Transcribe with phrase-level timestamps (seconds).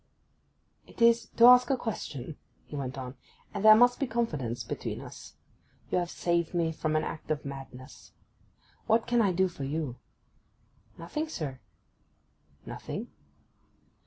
[0.87, 3.15] 'It is to ask a question,' he went on,
[3.53, 5.35] 'and there must be confidence between us.
[5.91, 8.11] You have saved me from an act of madness!
[8.87, 9.97] What can I do for you?'
[10.97, 11.59] 'Nothing, sir.'
[12.65, 13.09] 'Nothing?